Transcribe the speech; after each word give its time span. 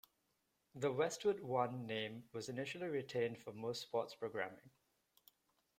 The 0.73 0.91
Westwood 0.91 1.41
One 1.41 1.85
name 1.85 2.23
was 2.33 2.49
initially 2.49 2.87
retained 2.87 3.37
for 3.37 3.53
most 3.53 3.83
sports 3.83 4.15
programming. 4.15 4.71